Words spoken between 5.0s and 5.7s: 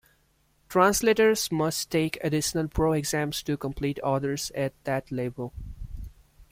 level.